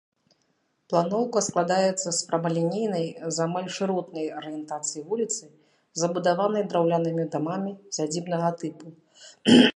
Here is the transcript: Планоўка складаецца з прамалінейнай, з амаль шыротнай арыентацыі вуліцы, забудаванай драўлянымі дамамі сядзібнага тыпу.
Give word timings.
Планоўка 0.91 1.39
складаецца 1.47 2.09
з 2.19 2.29
прамалінейнай, 2.29 3.05
з 3.37 3.43
амаль 3.45 3.67
шыротнай 3.75 4.25
арыентацыі 4.39 5.05
вуліцы, 5.11 5.43
забудаванай 6.05 6.63
драўлянымі 6.73 7.23
дамамі 7.37 7.71
сядзібнага 8.01 8.49
тыпу. 8.65 8.87